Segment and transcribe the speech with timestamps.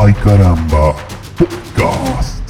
[0.00, 0.94] Ay caramba,
[1.36, 2.48] podcast.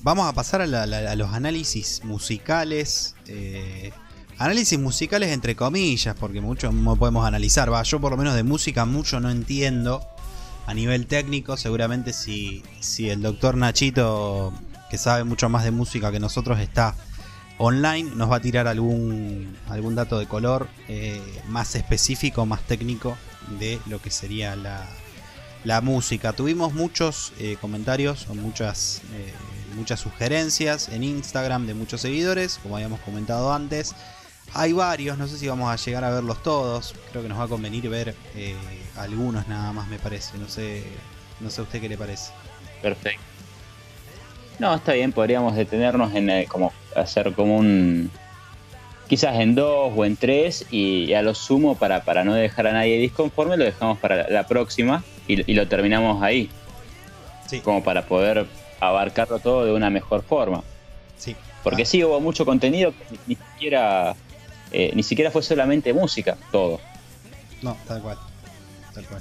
[0.00, 3.16] Vamos a pasar a, los análisis musicales.
[3.26, 3.90] eh,
[4.38, 7.72] análisis musicales entre comillas, porque mucho no podemos analizar.
[7.72, 10.06] Va, yo por lo menos de música mucho no entiendo.
[10.68, 14.52] A nivel técnico, seguramente si, si el doctor Nachito,
[14.90, 16.94] que sabe mucho más de música que nosotros, está
[17.58, 23.16] online, nos va a tirar algún, algún dato de color eh, más específico, más técnico
[23.58, 24.88] de lo que sería la,
[25.64, 26.32] la música.
[26.32, 29.32] Tuvimos muchos eh, comentarios o muchas, eh,
[29.76, 33.94] muchas sugerencias en Instagram de muchos seguidores, como habíamos comentado antes.
[34.54, 36.94] Hay varios, no sé si vamos a llegar a verlos todos.
[37.10, 38.54] Creo que nos va a convenir ver eh,
[38.96, 40.36] algunos nada más, me parece.
[40.36, 40.84] No sé,
[41.40, 42.32] no sé a usted qué le parece.
[42.82, 43.22] Perfecto.
[44.58, 48.10] No, está bien, podríamos detenernos en eh, como hacer como un.
[49.12, 52.72] Quizás en dos o en tres, y a lo sumo, para, para no dejar a
[52.72, 56.48] nadie disconforme, lo dejamos para la, próxima y, y lo terminamos ahí.
[57.46, 57.60] Sí.
[57.60, 58.46] Como para poder
[58.80, 60.62] abarcarlo todo de una mejor forma.
[61.18, 61.36] Sí.
[61.62, 64.16] Porque Ah, sí hubo mucho contenido que ni, ni siquiera.
[64.70, 66.80] eh, ni siquiera fue solamente música, todo.
[67.60, 68.16] No, tal cual.
[68.94, 69.20] Tal cual.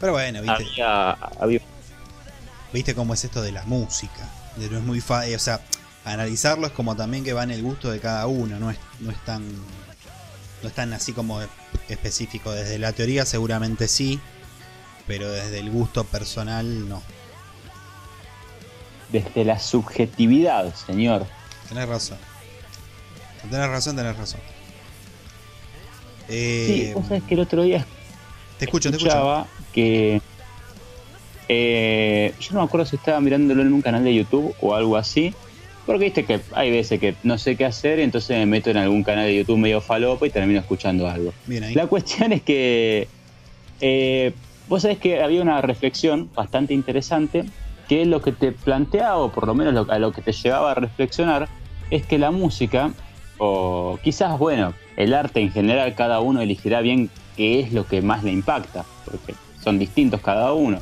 [0.00, 0.56] Pero bueno, viste.
[0.72, 1.60] Había, había
[2.72, 4.28] viste cómo es esto de la música.
[4.56, 5.60] De No es muy fácil, o sea,
[6.04, 9.10] analizarlo es como también que va en el gusto de cada uno, no es, no
[9.10, 9.42] es tan
[10.62, 11.40] no es tan así como
[11.88, 12.52] específico.
[12.52, 14.20] Desde la teoría seguramente sí,
[15.06, 17.02] pero desde el gusto personal no.
[19.08, 21.26] desde la subjetividad, señor.
[21.68, 22.18] Tenés razón.
[23.50, 24.40] Tenés razón, tenés razón.
[26.60, 27.86] Sí, Eh, vos sabés que el otro día
[28.58, 29.16] te escucho, te escucho.
[29.16, 30.22] escuchaba que
[31.48, 34.96] eh, yo no me acuerdo si estaba mirándolo en un canal de YouTube o algo
[34.96, 35.34] así.
[35.86, 38.78] Porque viste que hay veces que no sé qué hacer y entonces me meto en
[38.78, 41.32] algún canal de YouTube medio falopa y termino escuchando algo.
[41.74, 43.06] La cuestión es que
[43.80, 44.32] eh,
[44.68, 47.44] vos sabés que había una reflexión bastante interesante
[47.88, 50.70] que lo que te planteaba, o por lo menos lo, a lo que te llevaba
[50.70, 51.48] a reflexionar,
[51.90, 52.92] es que la música,
[53.38, 58.00] o quizás, bueno, el arte en general, cada uno elegirá bien qué es lo que
[58.00, 60.80] más le impacta, porque son distintos cada uno.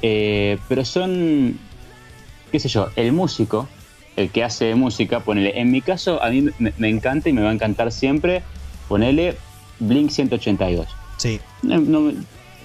[0.00, 1.58] Eh, pero son,
[2.50, 3.68] qué sé yo, el músico,
[4.16, 7.42] el que hace música, ponele, en mi caso a mí me, me encanta y me
[7.42, 8.42] va a encantar siempre,
[8.88, 9.36] ponele
[9.78, 10.86] Blink 182.
[11.16, 12.12] Sí, No, no-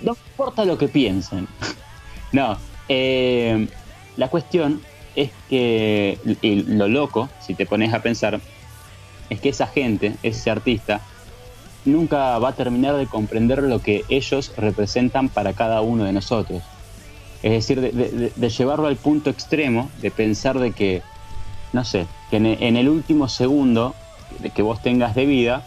[0.03, 1.47] no importa lo que piensen.
[2.33, 2.57] No,
[2.89, 3.67] eh,
[4.17, 4.81] la cuestión
[5.15, 8.41] es que, y lo loco, si te pones a pensar,
[9.29, 10.99] es que esa gente, ese artista,
[11.85, 16.61] nunca va a terminar de comprender lo que ellos representan para cada uno de nosotros.
[17.41, 21.01] Es decir, de, de- de llevarlo al punto extremo, de pensar de que,
[21.77, 23.93] no sé, que en, el último segundo
[24.55, 25.63] que vos tengas de vida,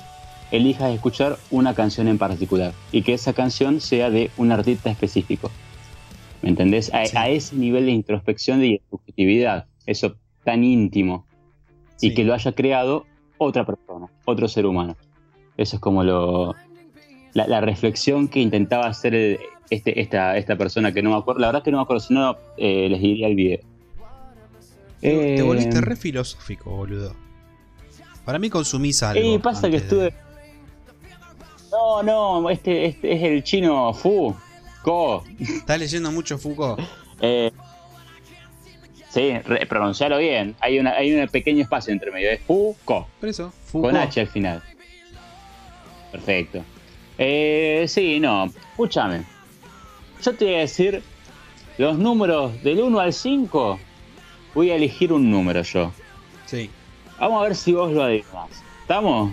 [0.50, 5.52] elijas escuchar una canción en particular y que esa canción sea de un artista específico.
[6.42, 6.92] ¿Me entendés?
[6.92, 7.16] A, Sí.
[7.16, 11.26] a ese nivel de introspección y de subjetividad, eso tan íntimo,
[12.00, 13.06] y que lo haya creado
[13.38, 14.96] otra persona, otro ser humano.
[15.56, 16.56] Eso es como lo,
[17.34, 19.38] la, la reflexión que intentaba hacer el-
[19.70, 21.40] este, esta, esta persona que no me acuerdo.
[21.40, 23.60] La verdad es que no me acuerdo, si no eh, les diría el video.
[25.00, 27.14] Te, te Eh, volviste re filosófico, boludo.
[28.24, 29.34] Para mí consumís algo.
[29.34, 30.14] Y pasa que de- estuve.
[31.70, 34.34] No, no, este, este es el chino Fu.
[34.82, 35.24] Ko.
[35.38, 36.80] Estás leyendo mucho Foucault.
[37.22, 37.52] Eh,
[39.10, 40.56] sí, re- pronuncialo bien.
[40.60, 42.30] Hay, una, hay un pequeño espacio entre medio.
[42.30, 43.06] Es Fu, Ko.
[43.20, 43.94] Por eso, Foucault.
[43.94, 44.62] Con H al final.
[46.10, 46.64] Perfecto.
[47.18, 48.46] Eh, sí, no.
[48.46, 49.24] Escúchame.
[50.22, 51.02] Yo te voy a decir
[51.76, 53.78] los números del 1 al 5.
[54.54, 55.92] Voy a elegir un número yo.
[56.46, 56.70] Sí.
[57.18, 58.48] Vamos a ver si vos lo adivinás.
[58.82, 59.32] ¿Estamos?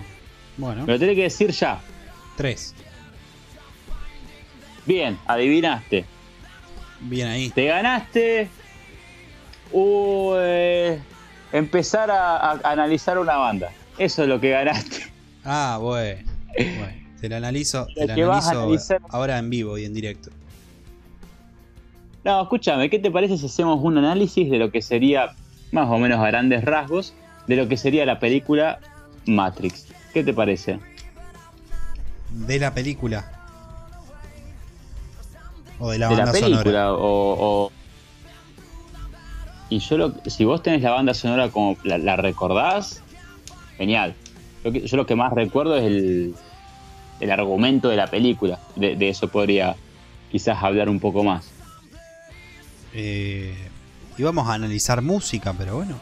[0.57, 1.79] Bueno, Me lo tenés que decir ya.
[2.35, 2.73] tres.
[4.85, 6.05] Bien, adivinaste.
[7.01, 7.49] Bien ahí.
[7.49, 8.49] Te ganaste.
[9.71, 10.99] uh, eh,
[11.51, 13.71] empezar a, a analizar una banda.
[13.97, 15.03] Eso es lo que ganaste.
[15.43, 16.21] Ah, bueno.
[16.57, 17.07] bueno.
[17.19, 20.29] Te la analizo, te Lo a analizo analizar- ahora en vivo y en directo.
[22.27, 25.31] No, escúchame, ¿qué te parece si hacemos un análisis de lo que sería,
[25.71, 27.13] más o menos a grandes rasgos,
[27.47, 28.79] de lo que sería la película
[29.25, 29.87] Matrix?
[30.13, 30.77] ¿Qué te parece?
[32.31, 33.23] De la película.
[35.79, 36.93] O de la de la banda película sonora.
[36.95, 37.71] o, o-
[39.69, 43.01] Y yo lo, si vos tenés la banda sonora como la, la recordás,
[43.77, 44.15] genial.
[44.65, 46.35] Yo, lo que más recuerdo es el,
[47.21, 48.59] el argumento de la película.
[48.75, 49.77] De, de eso podría
[50.29, 51.53] quizás hablar un poco más.
[52.93, 53.55] Eh,
[54.17, 55.99] íbamos a analizar música, pero bueno.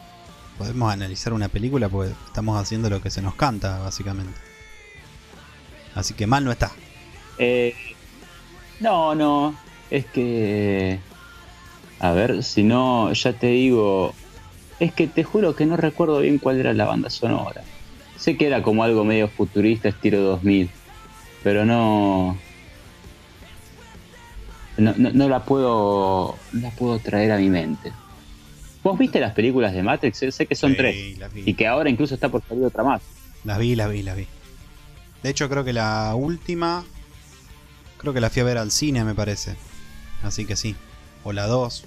[0.58, 4.40] Podemos analizar una película porque estamos haciendo lo que se nos canta, básicamente.
[5.96, 6.72] Así que mal no está.
[7.38, 7.76] Eh,
[8.80, 9.56] no, no.
[9.90, 11.00] Es que.
[12.00, 14.14] A ver, si no, ya te digo.
[14.80, 17.64] Es que te juro que no recuerdo bien cuál era la banda sonora.
[18.18, 20.70] Sé que era como algo medio futurista, estilo 2000.
[21.44, 22.38] Pero no.
[24.78, 26.38] No, no, no la puedo.
[26.52, 27.92] No la puedo traer a mi mente.
[28.84, 30.18] ¿Vos viste las películas de Matrix?
[30.18, 31.18] Sé- Sé que son Sí, tres.
[31.46, 33.02] Y que ahora incluso está por salir otra más.
[33.44, 34.28] Las vi, las vi, las vi.
[35.24, 36.84] De hecho, creo que la última.
[37.98, 39.56] Creo que la fui a ver al cine, me parece.
[40.24, 40.76] Así que sí.
[41.24, 41.86] O la 2.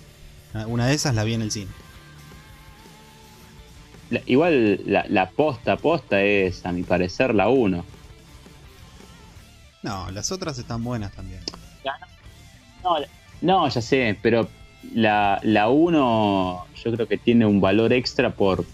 [0.67, 1.70] Una de esas la vi en el cine.
[4.11, 7.84] La- igual la, la posta posta es, a mi parecer, la 1.
[9.82, 11.41] No, las otras están buenas también.
[12.83, 12.97] No,
[13.41, 14.49] no, ya sé, pero
[14.95, 18.65] la, la 1 yo creo que tiene un valor extra por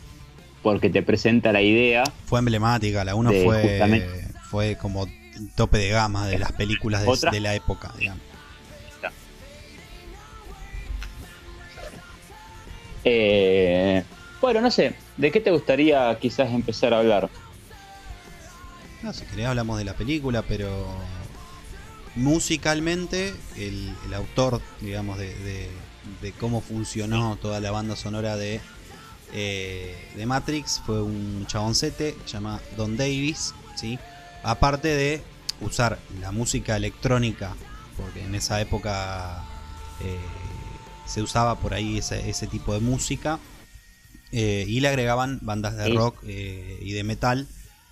[0.62, 2.04] porque te presenta la idea.
[2.26, 4.24] Fue emblemática, la 1 De- fue, justamente.
[4.50, 5.06] fue como
[5.56, 8.22] tope de gama de las películas de la época, digamos.
[13.04, 14.02] Eh,
[14.40, 17.28] bueno, no sé, ¿de qué te gustaría quizás empezar a hablar?
[19.02, 20.86] No, si querés hablamos de la película, pero
[22.16, 25.70] musicalmente el, el autor, digamos, de, de-
[26.20, 28.60] de cómo funcionó toda la banda sonora de,
[29.32, 33.98] eh, de Matrix fue un chaboncete se llama Don Davis, ¿sí?
[34.42, 35.22] Aparte de
[35.62, 37.56] usar la música electrónica,
[37.96, 39.42] porque en esa época
[40.02, 40.18] eh,
[41.06, 43.38] se usaba por ahí ese, ese tipo de música,
[44.30, 45.94] eh, y le agregaban bandas de Sí.
[45.94, 47.48] rock y de metal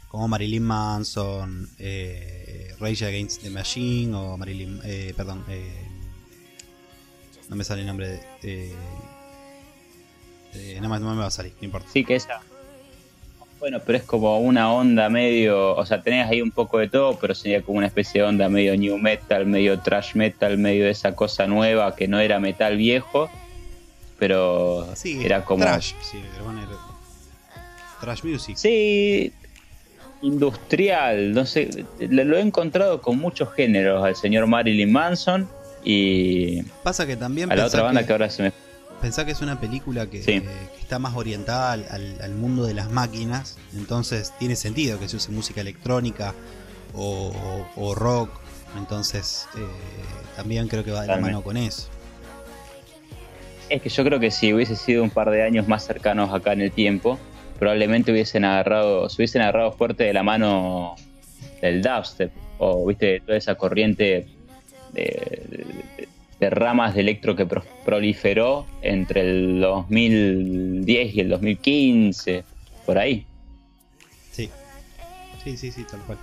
[0.08, 2.41] como Marilyn Manson, eh,
[2.82, 5.87] Rage Against the Machine o Marilyn, eh, perdón, eh,
[7.49, 8.75] no me sale el nombre de,
[10.81, 11.88] no, me, no me va a salir, no importa.
[11.93, 12.40] Sí, que esa.
[13.61, 15.76] Bueno, pero es como una onda medio.
[15.76, 18.49] O sea, tenés ahí un poco de todo, pero sería como una especie de onda
[18.49, 22.76] medio new metal, medio trash metal, medio de esa cosa nueva que no era metal
[22.76, 23.31] viejo,
[24.19, 25.62] pero Sí, era como.
[25.62, 26.69] trash, sí, a poner
[28.00, 28.56] trash music.
[28.56, 29.32] Sí,
[30.22, 31.84] industrial, no sé.
[31.98, 35.48] Lo, he encontrado con muchos géneros al señor Marilyn Manson
[35.84, 38.52] y Pasa que también a la otra banda que- que ahora se me.
[39.00, 40.30] Pensá que es una película que, Sí.
[40.34, 40.42] eh,
[40.76, 45.08] que está más orientada al, al- al mundo de las máquinas, entonces tiene sentido que
[45.08, 46.34] se use música electrónica
[46.94, 47.32] o,
[47.75, 48.30] o rock,
[48.78, 49.60] entonces eh,
[50.36, 51.88] también creo que va de la mano con eso.
[53.68, 56.52] Es que yo creo que si hubiese sido un par de años más cercanos acá
[56.52, 57.18] en el tiempo,
[57.67, 60.97] probablemente hubiesen agarrado, se hubiesen agarrado fuerte de la mano
[61.61, 64.26] del dubstep, o viste, toda esa corriente
[64.93, 65.76] de,
[66.41, 72.43] de- ramas de electro que pro- proliferó entre el 2010 y el 2015,
[72.85, 73.25] por ahí.
[74.32, 74.50] Sí,
[75.44, 76.19] sí, sí, sí, tal cual.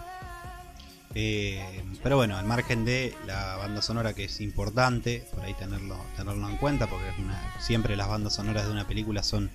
[1.16, 1.64] Eh,
[2.04, 6.50] pero bueno, al margen de la banda sonora que es importante, por ahí tenerlo, tenerlo
[6.50, 7.06] en cuenta, porque
[7.62, 9.50] siempre las bandas sonoras de una película son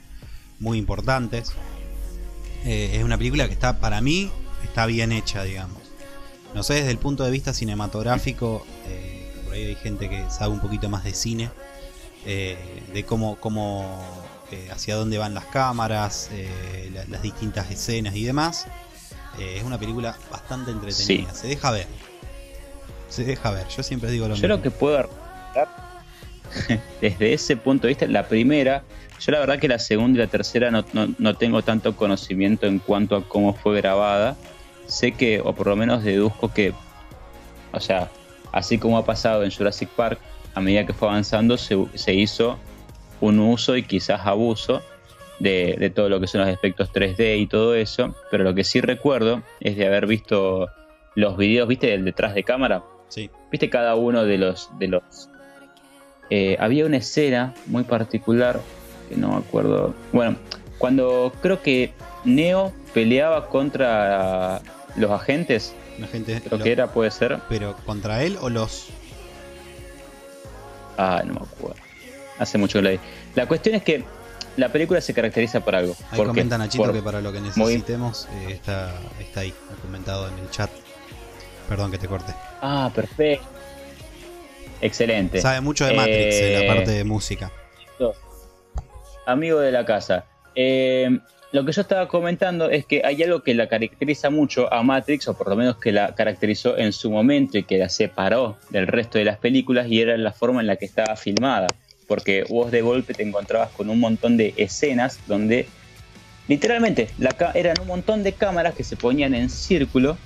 [0.61, 1.53] muy importantes.
[2.65, 4.31] Eh, es una película que está, para mí,
[4.63, 5.79] está bien hecha, digamos.
[6.55, 10.53] No sé, desde el punto de vista cinematográfico, eh, por ahí hay gente que sabe
[10.53, 11.51] un poquito más de cine,
[12.25, 12.57] eh,
[12.93, 14.03] de cómo, cómo
[14.73, 16.31] hacia dónde van las cámaras,
[16.93, 18.67] la- las distintas escenas y demás.
[19.39, 21.41] Es una película bastante entretenida, Sí.
[21.41, 21.89] se deja ver.
[23.09, 24.57] Se deja ver, yo siempre digo lo Yo mismo.
[24.57, 25.11] lo que puedo
[27.01, 28.83] desde ese punto de vista, la primera,
[29.21, 32.67] yo la verdad que la segunda y la tercera no, no- no tengo tanto conocimiento
[32.67, 34.37] en cuanto a cómo fue grabada.
[34.87, 36.73] Sé que, o por lo menos deduzco que,
[37.73, 38.11] o sea,
[38.53, 40.19] así como ha pasado en Jurassic Park,
[40.55, 42.59] a medida que fue avanzando se, se hizo
[43.21, 44.83] un uso y quizás abuso
[45.41, 48.63] de, de todo lo que son los efectos 3D y todo eso, pero lo que
[48.63, 50.69] sí recuerdo es de haber visto
[51.17, 55.03] los videos, viste, del detrás de cámara, Sí, viste cada uno de los de los
[56.31, 58.61] eh, había una escena muy particular
[59.09, 60.37] que no me acuerdo bueno
[60.79, 61.93] cuando creo que
[62.25, 64.61] Neo peleaba contra
[64.97, 66.41] los agentes la gente.
[66.41, 68.89] creo lo- que era puede ser Pero contra él o los.
[70.97, 71.77] ah no me acuerdo
[72.39, 72.99] hace mucho que la vi
[73.35, 74.05] la cuestión es que
[74.57, 76.31] la película se caracteriza por algo Ahí ¿Por qué?
[76.31, 80.39] comenta Nachito Por- que para lo que necesitemos eh, está, está ahí, ha comentado en
[80.39, 80.71] el chat.
[81.69, 82.33] Perdón que te corte.
[82.63, 83.45] ah perfecto
[84.85, 87.51] excelente Sabe mucho de Matrix en Eh, la parte de música.
[89.27, 90.27] amigo de la casa.
[90.55, 91.19] Eh,
[91.53, 95.29] lo que yo estaba comentando es que hay algo que la caracteriza mucho a Matrix,
[95.29, 98.87] o por lo menos que la caracterizó en su momento y que la separó del
[98.87, 101.69] resto de las películas, y era la forma en la que estaba filmada.
[102.07, 105.67] Porque vos de golpe te encontrabas con un montón de escenas donde
[106.49, 110.19] literalmente la eran un montón de cámaras que se ponían en círculo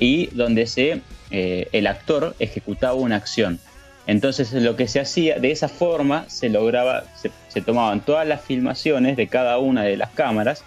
[0.00, 3.60] y donde se, eh, el actor ejecutaba una acción.
[4.06, 8.40] Entonces lo que se hacía, de esa forma se lograba, se, se tomaban todas las
[8.42, 10.64] filmaciones de cada una de las cámaras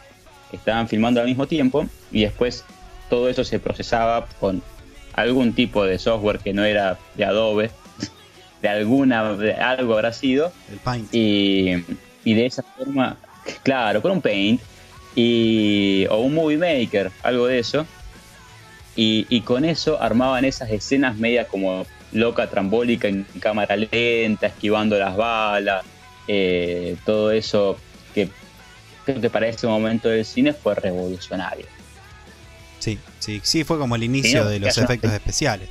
[0.49, 2.63] que estaban filmando al mismo tiempo y después
[3.09, 4.61] todo eso se procesaba con
[5.13, 7.71] algún tipo de software que no era de Adobe,
[8.61, 11.13] de alguna, de algo habrá sido, El Paint.
[11.13, 11.83] y,
[12.23, 13.17] y de esa forma,
[13.63, 14.61] claro, con un Paint
[15.15, 17.85] y, o un Movie Maker, algo de eso.
[18.97, 24.97] Y, y con eso armaban esas escenas media como loca, trambólica, en cámara lenta, esquivando
[24.97, 25.85] las balas,
[26.27, 27.77] eh, todo eso
[28.13, 28.29] que
[29.03, 31.65] creo que para ese momento del cine fue revolucionario.
[32.79, 35.69] Sí, sí, sí, fue como el inicio no, de los efectos especiales.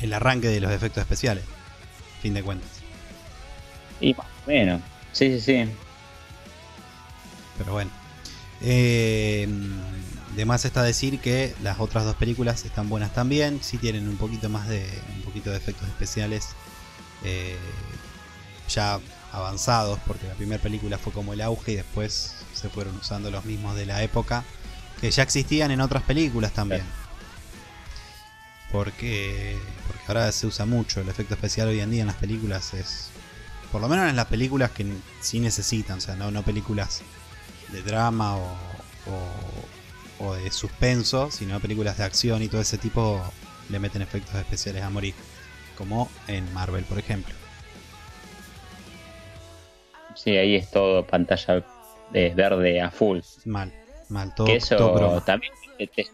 [0.00, 1.44] El arranque de los efectos especiales,
[2.22, 2.70] fin de cuentas.
[4.00, 4.80] Y más o menos.
[5.12, 5.70] Sí, sí, sí.
[7.58, 7.90] Pero bueno.
[8.60, 9.48] Eh,
[10.34, 13.60] de más está decir que las otras dos películas están buenas también.
[13.62, 14.86] Sí tienen un poquito más de.
[15.16, 16.48] un poquito de efectos especiales.
[17.24, 17.56] eh,
[18.68, 19.00] ya
[19.32, 19.98] avanzados.
[20.06, 23.76] Porque la primera película fue como el auge y después se fueron usando los mismos
[23.76, 24.44] de la época.
[25.00, 26.82] Que ya existían en otras películas también.
[28.70, 29.58] Porque.
[29.86, 31.00] Porque ahora se usa mucho.
[31.00, 33.10] El efecto especial hoy en día en las películas es.
[33.72, 34.86] Por lo menos en las películas que
[35.20, 35.98] sí necesitan.
[35.98, 37.02] O sea, no, no películas
[37.72, 38.44] de drama o,
[39.06, 39.77] o,
[40.18, 43.22] o de suspenso, sino películas de acción y todo ese tipo
[43.68, 45.14] le meten efectos especiales a morir.
[45.76, 47.34] Como en Marvel, por ejemplo.
[50.14, 51.64] Sí, ahí es todo pantalla
[52.12, 53.20] eh, verde a full.
[53.44, 53.72] Mal,
[54.08, 56.06] mal, todo, que eso todo también te- te-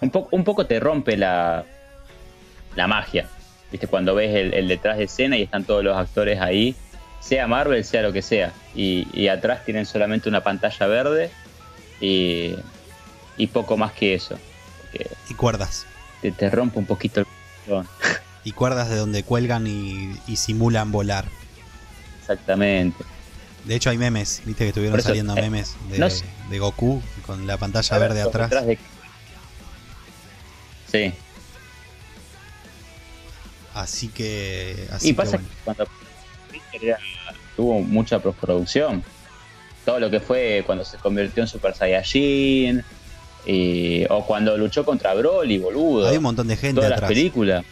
[0.00, 1.64] un, poco, un poco te rompe la,
[2.76, 3.28] la magia.
[3.72, 3.88] ¿Viste?
[3.88, 6.76] Cuando ves el, el detrás de escena y están todos los actores ahí,
[7.18, 8.52] sea Marvel, sea lo que sea.
[8.76, 11.30] Y, y atrás tienen solamente una pantalla verde
[12.00, 12.54] y,
[13.36, 14.38] y poco más que eso.
[15.28, 15.86] Y cuerdas.
[16.22, 17.26] te, te rompe un poquito el
[17.66, 17.88] corazón.
[18.44, 21.24] Y cuerdas de donde cuelgan y, y simulan volar.
[22.20, 23.04] Exactamente.
[23.64, 26.24] De hecho hay memes, viste que estuvieron eso, saliendo eh, memes de, no sé.
[26.50, 28.50] de Goku con la pantalla verde atrás.
[28.50, 28.78] de-
[30.92, 31.12] Sí.
[33.74, 34.86] Así que...
[34.92, 35.48] Así Y que pasa bueno.
[35.48, 35.88] que cuando
[37.56, 39.02] tuvo mucha postproducción,
[39.84, 42.82] todo lo que fue cuando se convirtió en Super Saiyajin,
[43.46, 47.64] y- o cuando luchó contra Broly, boludo, Hay un montón de gente todas las películas.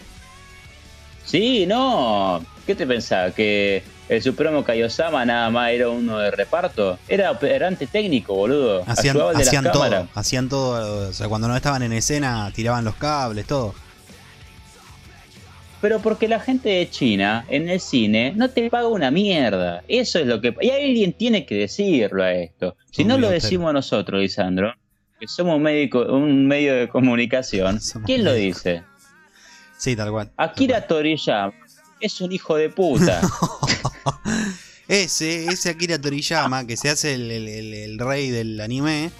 [1.25, 3.33] Sí, no, ¿qué te pensás?
[3.33, 6.99] ¿Que el Supremo Kaiosama nada más era uno de reparto?
[7.09, 8.83] Era operante técnico, boludo.
[8.87, 10.01] Hacían, hacían cámaras.
[10.09, 13.75] todo, hacían todo, o sea, cuando no estaban en escena tiraban los cables, todo.
[15.83, 19.83] Pero porque la gente de China en el cine no te paga una mierda.
[19.89, 20.55] Eso es lo que...
[20.63, 22.77] Y alguien tiene que decirlo a esto.
[22.93, 24.73] Si no lo decimos nosotros, Lisandro,
[25.21, 28.85] que somos un, médico, un medio de comunicación, ¿quién lo dice?
[29.77, 30.31] Sí, tal cual.
[30.37, 31.53] Akira Toriyama
[32.01, 33.21] es un hijo de puta.
[34.89, 39.11] Ese, ese Akira Toriyama, que se hace el, el- el- el rey del anime,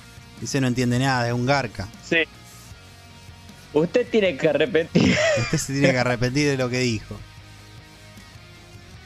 [0.43, 1.89] ese no entiende nada, es un garca.
[2.05, 2.19] sí.
[3.75, 7.17] Usted tiene que arrepentir Usted se tiene que arrepentir de lo que dijo.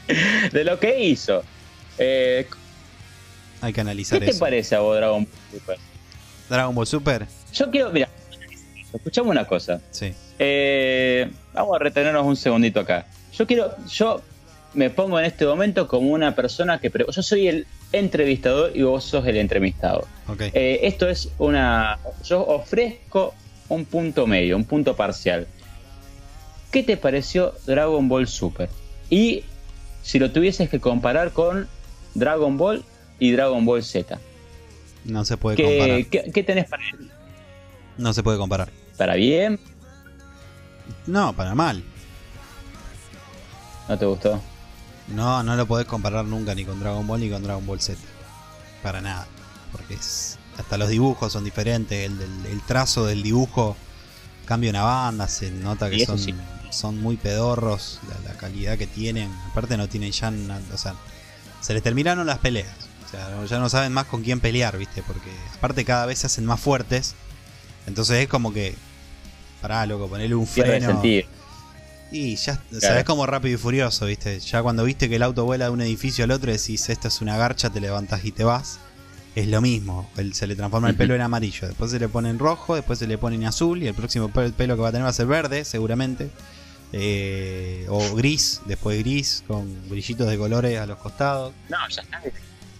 [0.51, 1.43] de lo que hizo.
[1.97, 2.47] Eh,
[3.61, 4.39] Hay que ¿Qué analizar te eso.
[4.39, 5.77] parece a vos, Dragon Ball Super?
[6.49, 8.09] Dragon Ball Super, Yo quiero, mira,
[8.93, 9.81] escuchamos una cosa.
[9.91, 10.13] sí.
[10.39, 13.07] Eh, vamos a retenernos un segundito acá.
[13.33, 14.21] Yo quiero, yo
[14.75, 19.03] me pongo en este momento como una persona que, yo soy el entrevistador y vos
[19.03, 20.07] sos el entrevistado.
[20.27, 20.41] Ok.
[20.53, 23.33] Eh, esto es una, yo ofrezco
[23.69, 25.47] un punto medio, un punto parcial.
[26.71, 28.69] ¿Qué te pareció Dragon Ball Super?
[29.09, 29.43] Y
[30.03, 31.67] si lo tuvieses que comparar con
[32.13, 32.83] Dragon Ball
[33.19, 34.19] y Dragon Ball Z,
[35.05, 36.05] No se puede comparar.
[36.05, 36.83] ¿qué, qué, tenés para,
[37.97, 38.69] No se puede comparar.
[38.97, 39.59] para bien?
[41.05, 41.83] No, para mal.
[43.87, 44.41] ¿No te gustó?
[45.07, 47.97] No, no lo podés comparar nunca ni con Dragon Ball ni con Dragon Ball Z.
[48.83, 49.25] Para nada.
[49.71, 52.05] Porque es, hasta los dibujos son diferentes.
[52.09, 53.75] El, el- el trazo del dibujo
[54.45, 55.27] cambia una banda.
[55.27, 56.33] Se nota que son, sí.
[56.71, 57.99] son muy pedorros.
[58.09, 59.31] La, la calidad que tienen.
[59.51, 60.31] Aparte no tienen ya...
[60.31, 60.95] na- O sea,
[61.61, 62.67] se les terminaron las peleas.
[63.05, 65.03] O sea, no- ya no saben más con quién pelear, ¿viste?
[65.03, 67.15] Porque aparte cada vez se hacen más fuertes.
[67.85, 68.75] Entonces es como que...
[69.61, 71.01] Pará, loco, ponerle un freno.
[72.11, 72.99] Y ya, o Claro.
[72.99, 74.39] es como rápido y furioso, ¿viste?
[74.39, 77.21] Ya cuando viste que el auto vuela de un edificio al otro, decís, esta es
[77.21, 78.79] una garcha, te levantas y te vas.
[79.37, 82.29] Es lo mismo, él se le transforma el pelo en amarillo, después se le pone
[82.31, 84.89] en rojo, después se le pone en azul y el próximo pe- pelo que va
[84.89, 86.31] a tener va a ser verde, seguramente.
[86.93, 91.53] Eh, o gris, después gris, con brillitos de colores a los costados.
[91.69, 92.21] No, ya está.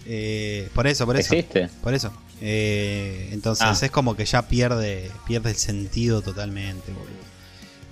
[0.07, 1.33] Eh, por eso, por eso.
[1.35, 1.69] ¿Existe?
[1.83, 2.11] Por eso.
[2.41, 3.85] Eh, entonces Ah.
[3.85, 7.27] es como que ya pierde, pierde el sentido totalmente, boludo.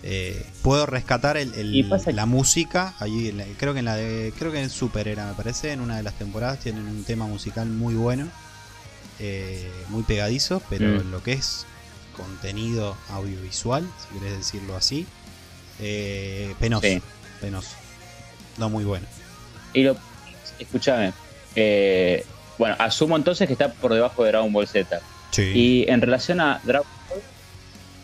[0.03, 2.95] Eh, puedo rescatar el, el- la música.
[3.00, 4.34] Allí en la- creo que en la de.
[4.39, 5.72] Creo que en Super era, me parece.
[5.72, 8.27] En una de las temporadas tienen un tema musical muy bueno.
[9.19, 10.62] Eh, muy pegadizo.
[10.69, 11.12] Pero Mm.
[11.12, 11.65] lo que es
[12.15, 15.05] contenido audiovisual, si querés decirlo así.
[15.79, 16.88] eh, penoso.
[16.88, 17.01] Sí.
[17.41, 17.75] Penoso.
[18.57, 19.05] No muy bueno.
[19.74, 19.98] Y lo.
[20.60, 21.12] Escúchame.
[21.57, 22.25] eh,
[22.57, 25.01] bueno, asumo entonces que está por debajo de Dragon Ball Z.
[25.31, 25.41] Sí.
[25.53, 27.22] Y en relación a Dragon Ball,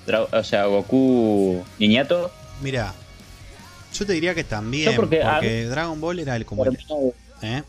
[0.06, 2.30] Dra- o sea, Goku Niñato,
[2.62, 2.94] Mira,
[3.94, 4.94] yo te diría que también.
[4.96, 6.78] Porque Dragon Ball era el como el-
[7.42, 7.64] ¿eh?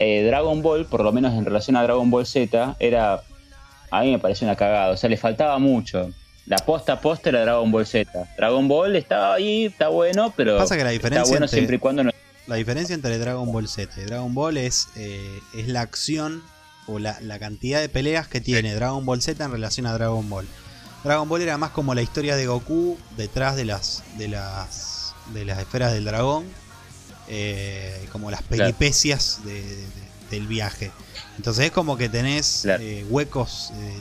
[0.00, 3.22] Eh, Dragon Ball, por lo menos en relación a Dragon Ball Z, era.
[3.92, 4.90] A mí me pareció una cagada.
[4.92, 6.10] O sea, le faltaba mucho.
[6.46, 8.10] La posta a posta era Dragon Ball Z.
[8.36, 10.56] Dragon Ball estaba ahí, está bueno, pero.
[10.58, 12.10] Pasa que la está diferencia bueno entre- siempre y cuando no.
[12.46, 16.42] La diferencia entre Dragon Ball Z y Dragon Ball es, eh, es la acción
[16.88, 20.28] o la, la cantidad de peleas que tiene Dragon Ball Z en relación a Dragon
[20.28, 20.48] Ball.
[21.04, 25.44] Dragon Ball era más como la historia de Goku detrás de las de las de
[25.44, 26.44] las esferas del dragón,
[27.30, 28.64] eh, como las Claro.
[28.64, 29.86] peripecias de- de-
[30.30, 30.90] del viaje.
[31.36, 32.82] Entonces es como que tenés Claro.
[32.82, 34.00] eh, huecos eh,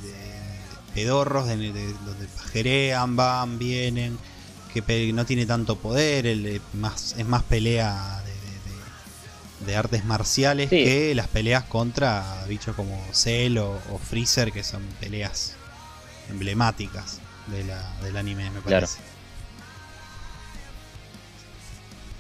[0.94, 4.18] pedorros de, de- donde pajerean, van, vienen,
[4.74, 10.70] que no tiene tanto poder, el, eh, más, es más pelea de, de- artes marciales
[10.70, 10.84] Sí.
[10.84, 15.54] que las peleas contra bichos como Cell o, o Freezer, que son peleas
[16.30, 18.88] emblemáticas de la, del anime, me Claro.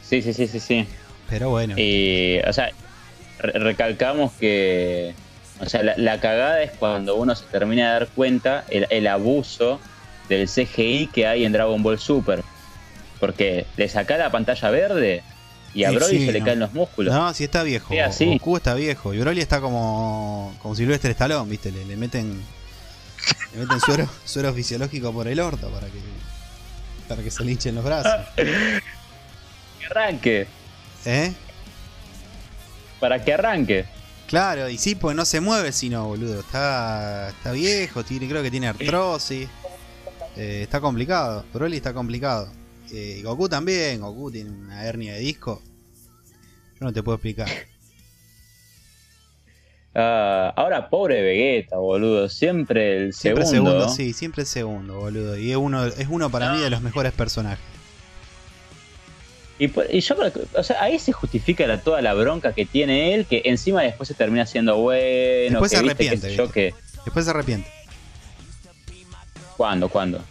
[0.10, 0.88] Sí, sí, sí, sí, sí.
[1.30, 2.72] Pero bueno, Y, o sea,
[3.40, 5.14] re- recalcamos que.
[5.62, 9.06] O sea, la, la cagada es cuando uno se termina de dar cuenta el, el
[9.08, 9.80] abuso
[10.30, 12.44] del CGI que hay en Dragon Ball Super.
[13.20, 15.22] Porque le saca la pantalla verde
[15.74, 16.46] y a Sí, Broly sí, se le no.
[16.46, 17.14] caen los músculos.
[17.14, 18.26] no, si está viejo, Sí.
[18.26, 21.72] Goku está viejo, y Broly está como, como Silvestre Stallone, ¿viste?
[21.72, 22.42] Le, le meten,
[23.54, 26.00] le meten suero, suero fisiológico por el orto para que,
[27.10, 28.14] para que se le hinchen los brazos.
[29.92, 30.48] Que arranque.
[31.06, 31.34] ¿Eh?
[33.00, 33.86] Para que arranque.
[34.28, 36.42] Claro, y sí, pues no se mueve sino, boludo.
[36.42, 39.50] Está, está viejo, tiene, creo que tiene artrosis.
[40.38, 41.44] Eh, está complicado.
[41.54, 42.52] Broly está complicado.
[42.92, 44.02] Eh, y Goku también.
[44.02, 45.62] Goku tiene una hernia de disco.
[46.80, 47.50] Yo no te puedo explicar.
[49.96, 52.30] Ah, ahora, pobre Vegeta, boludo.
[52.30, 53.72] Siempre el Siempre segundo.
[53.72, 55.36] segundo, sí, siempre segundo, boludo.
[55.36, 57.60] Y es uno, es uno para mí de los mejores personajes.
[59.60, 62.54] Y, por- y yo creo que, o sea, ahí se justifica la- toda la bronca
[62.54, 65.60] que tiene él, que encima después se termina siendo bueno.
[65.60, 66.74] Después que se arrepiente, yo, que.
[67.06, 67.70] Después se arrepiente.
[69.58, 69.90] ¿Cuándo?
[69.90, 70.22] ¿Cuándo?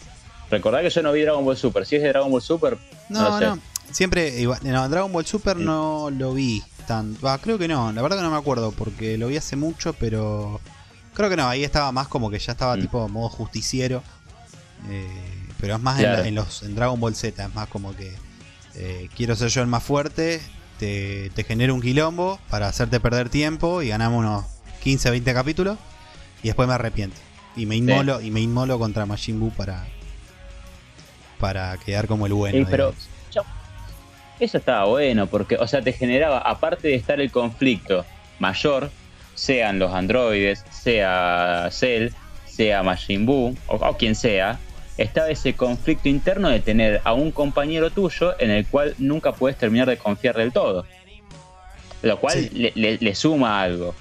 [0.51, 1.85] Recordá que yo no vi Dragon Ball Super.
[1.85, 2.79] Si es de Dragon Ball Super,
[3.11, 3.61] No, No sé.
[3.91, 7.17] Siempre, igual, no, Dragon Ball Super no lo vi tan.
[7.25, 9.93] Va, creo que no, la verdad que no me acuerdo porque lo vi hace mucho,
[9.95, 10.61] pero.
[11.15, 12.81] Creo que no, ahí estaba más como que ya estaba Mm.
[12.81, 14.03] tipo modo justiciero.
[14.89, 15.07] eh,
[15.61, 16.23] pero es más en Claro.
[16.23, 18.13] la- en, los, en Dragon Ball Z, es más como que
[18.75, 20.41] eh, quiero ser yo el más fuerte,
[20.79, 24.45] te, te genero un quilombo para hacerte perder tiempo y ganamos unos
[24.83, 25.79] 15, 20 capítulos
[26.43, 27.17] y después me arrepiento.
[27.57, 29.87] Y me inmolo, y me inmolo contra Majin Buu para,
[31.41, 32.67] para quedar como el bueno.
[32.71, 32.95] Pero
[34.39, 38.07] eso estaba bueno, porque, o sea, te generaba, aparte de estar el conflicto
[38.39, 38.91] mayor,
[39.35, 42.11] sean los androides, sea Cell,
[42.47, 44.61] sea Majin Buu, o, o quien sea,
[44.99, 49.57] estaba ese conflicto interno de tener a un compañero tuyo en el cual nunca puedes
[49.57, 50.85] terminar de confiar del todo.
[52.03, 52.51] Lo cual Sí.
[52.53, 53.95] le, le- le suma algo.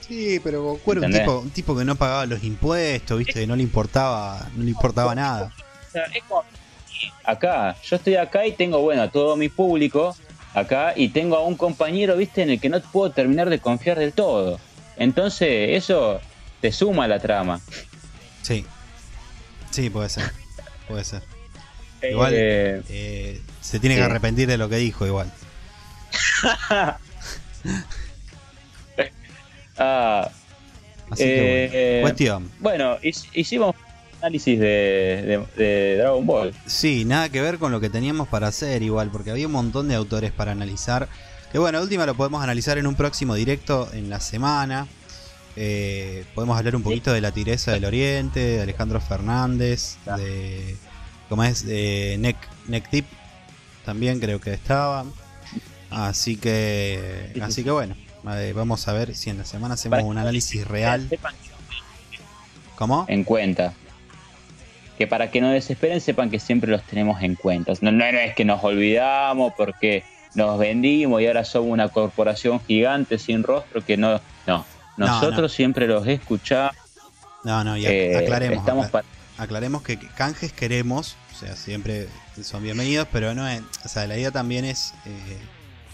[0.00, 3.46] Sí, pero Goku era un tipo, un tipo que no pagaba los impuestos, viste, que
[3.46, 5.52] no le importaba, no le importaba nada.
[6.14, 6.44] Es como
[7.24, 10.16] acá, yo estoy acá y tengo, bueno, a todo mi público
[10.54, 13.98] acá y tengo a un compañero, viste, en el que no puedo terminar de confiar
[13.98, 14.60] del todo.
[14.96, 16.20] Entonces, eso
[16.60, 17.60] te suma a la trama.
[18.42, 18.64] Sí.
[19.70, 20.30] Sí, puede ser.
[20.88, 21.22] Puede ser.
[22.02, 25.32] Igual Eh, eh, se tiene que arrepentir de lo que dijo igual.
[29.78, 30.30] ah,
[31.10, 32.02] Así que Eh, bueno.
[32.02, 32.50] Cuestión.
[32.60, 33.74] bueno, hic- hicimos
[34.20, 34.66] análisis de,
[35.56, 36.54] de- de Dragon Ball.
[36.66, 39.88] Sí, nada que ver con lo que teníamos para hacer igual, porque había un montón
[39.88, 41.08] de autores para analizar.
[41.52, 44.88] Que bueno, última lo podemos analizar en un próximo directo en la semana.
[45.56, 50.16] Eh, podemos hablar un poquito de la Tigresa del Oriente, de Alejandro Fernández, Ya.
[50.16, 50.76] de.
[51.28, 51.64] ¿Cómo es?
[51.64, 52.36] De Neck,
[52.68, 53.06] Neck Tip.
[53.84, 55.04] También creo que estaba.
[55.90, 57.28] Así que.
[57.28, 57.64] Sí, sí, Así sí.
[57.64, 57.96] que bueno.
[58.32, 61.08] eh, vamos a ver si en la semana hacemos un análisis real.
[62.76, 63.06] ¿Cómo?
[63.08, 63.72] en cuenta.
[64.98, 67.72] Que para que no desesperen, sepan que siempre los tenemos en cuenta.
[67.80, 72.60] No, no, no es que nos olvidamos porque nos vendimos y ahora somos una corporación
[72.66, 74.20] gigante sin rostro que no.
[74.46, 74.64] No.
[74.96, 75.48] No, Nosotros no.
[75.48, 76.74] siempre los escuchamos.
[77.44, 78.58] No, no, y eh, aclaremos.
[78.58, 78.88] estamos
[79.38, 82.08] aclaremos que canjes queremos, o sea, siempre
[82.42, 85.38] son bienvenidos, pero no es, o sea, la idea también es eh,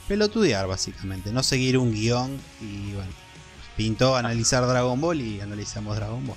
[0.08, 3.10] pelotudear básicamente, no seguir un guion y bueno,
[3.76, 6.36] pintó analizar Dragon Ball y analizamos Dragon Ball.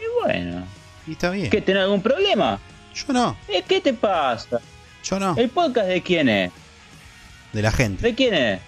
[0.00, 0.64] Y bueno,
[1.06, 1.50] Y está bien.
[1.50, 2.58] ¿qué tenés algún problema?
[2.94, 4.60] Yo no, Eh, ¿Qué te pasa?
[5.04, 6.52] yo no, ¿El podcast de quién es?
[7.52, 8.60] de la gente, ¿De quién es?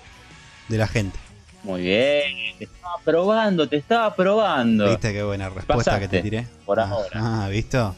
[0.68, 1.18] de la gente.
[1.64, 4.88] Muy bien, te estaba probando, te estaba probando.
[4.90, 6.46] ¿Viste qué buena respuesta Pasaste, que te tiré?
[6.66, 7.10] por Ah, ahora.
[7.14, 7.96] Ah, ¿visto?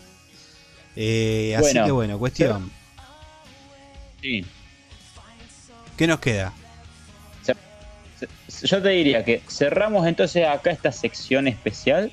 [0.94, 2.70] Eh, así que bueno, cuestión.
[4.22, 4.46] Sí.
[5.96, 6.52] ¿Qué nos queda?
[8.62, 12.10] Yo te diría que cerramos entonces acá esta sección especial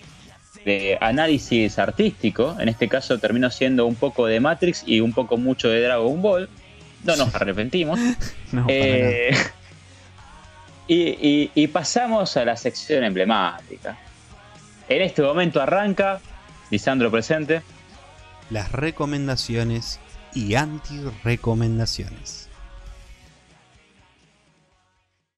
[0.65, 2.57] de análisis artístico.
[2.59, 6.21] En este caso terminó siendo un poco de Matrix y un poco mucho de Dragon
[6.21, 6.49] Ball.
[7.03, 7.99] No nos arrepentimos.
[8.51, 9.53] No, para nada.
[10.95, 13.97] Y pasamos a la sección emblemática.
[14.87, 16.19] En este momento arranca,
[16.69, 17.61] Lisandro presente.
[18.49, 19.99] Las recomendaciones
[20.33, 22.42] y anti-recomendaciones.